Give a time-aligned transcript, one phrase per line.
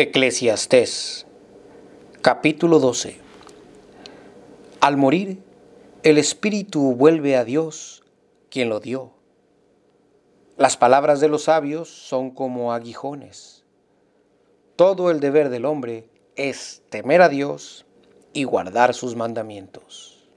[0.00, 1.26] Eclesiastés
[2.22, 3.16] capítulo 12
[4.78, 5.42] Al morir,
[6.04, 8.04] el espíritu vuelve a Dios,
[8.48, 9.10] quien lo dio.
[10.56, 13.64] Las palabras de los sabios son como aguijones.
[14.76, 17.84] Todo el deber del hombre es temer a Dios
[18.32, 20.28] y guardar sus mandamientos.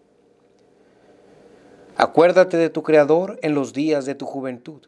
[1.97, 4.87] Acuérdate de tu Creador en los días de tu juventud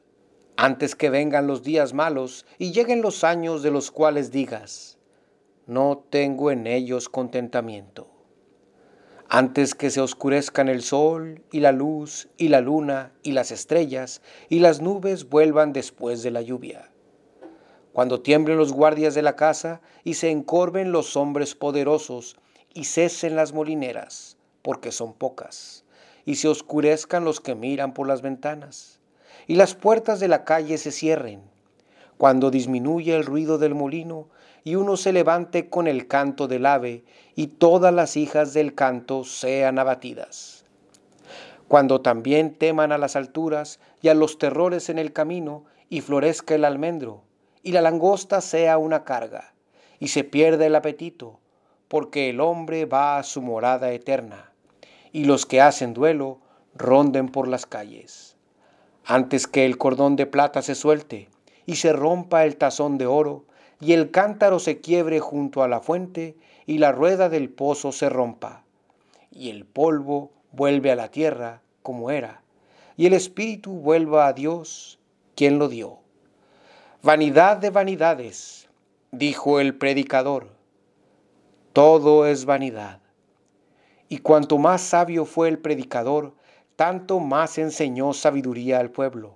[0.56, 4.98] antes que vengan los días malos y lleguen los años de los cuales digas,
[5.66, 8.08] no tengo en ellos contentamiento.
[9.30, 14.22] Antes que se oscurezcan el sol y la luz y la luna y las estrellas
[14.48, 16.92] y las nubes vuelvan después de la lluvia.
[17.94, 22.38] Cuando tiemblen los guardias de la casa y se encorven los hombres poderosos
[22.74, 25.86] y cesen las molineras, porque son pocas,
[26.26, 29.00] y se oscurezcan los que miran por las ventanas
[29.48, 31.42] y las puertas de la calle se cierren,
[32.18, 34.30] cuando disminuye el ruido del molino
[34.64, 37.04] y uno se levante con el canto del ave
[37.36, 40.66] y todas las hijas del canto sean abatidas.
[41.68, 46.56] Cuando también teman a las alturas y a los terrores en el camino y florezca
[46.56, 47.24] el almendro
[47.62, 49.54] y la langosta sea una carga
[50.00, 51.40] y se pierda el apetito,
[51.88, 54.52] porque el hombre va a su morada eterna
[55.12, 56.40] y los que hacen duelo
[56.76, 58.34] ronden por las calles
[59.06, 61.30] antes que el cordón de plata se suelte
[61.66, 63.46] y se rompa el tazón de oro
[63.80, 68.10] y el cántaro se quiebre junto a la fuente y la rueda del pozo se
[68.10, 68.64] rompa
[69.32, 72.44] y el polvo vuelve a la tierra como era
[72.96, 75.00] y el espíritu vuelva a Dios
[75.36, 76.00] quien lo dio.
[77.02, 78.70] Vanidad de vanidades,
[79.12, 80.50] dijo el predicador,
[81.74, 83.02] todo es vanidad.
[84.08, 86.36] Y cuanto más sabio fue el predicador,
[86.84, 89.36] tanto más enseñó sabiduría al pueblo,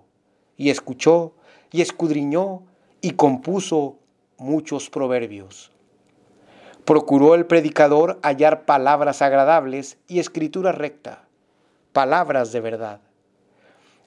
[0.58, 1.32] y escuchó
[1.72, 2.64] y escudriñó
[3.00, 4.00] y compuso
[4.38, 5.72] muchos proverbios.
[6.84, 11.24] Procuró el predicador hallar palabras agradables y escritura recta,
[11.94, 13.00] palabras de verdad.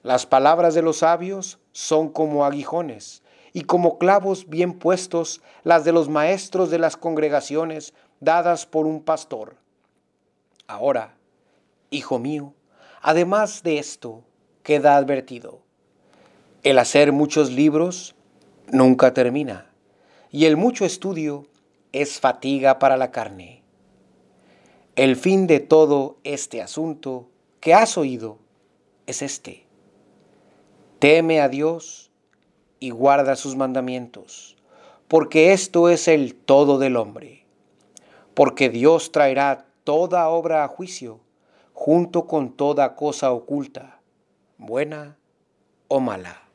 [0.03, 3.23] Las palabras de los sabios son como aguijones,
[3.53, 9.01] y como clavos bien puestos las de los maestros de las congregaciones dadas por un
[9.01, 9.55] pastor.
[10.67, 11.15] Ahora,
[11.89, 12.53] hijo mío,
[13.03, 14.23] Además de esto,
[14.61, 15.63] queda advertido,
[16.61, 18.13] el hacer muchos libros
[18.71, 19.71] nunca termina,
[20.29, 21.47] y el mucho estudio
[21.93, 23.63] es fatiga para la carne.
[24.95, 27.27] El fin de todo este asunto
[27.59, 28.37] que has oído
[29.07, 29.65] es este.
[30.99, 32.11] Teme a Dios
[32.79, 34.57] y guarda sus mandamientos,
[35.07, 37.45] porque esto es el todo del hombre.
[38.35, 41.19] Porque Dios traerá toda obra a juicio
[41.83, 44.01] junto con toda cosa oculta,
[44.59, 45.17] buena
[45.87, 46.50] o mala.